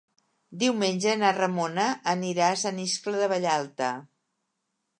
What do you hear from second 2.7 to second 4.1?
Iscle de Vallalta.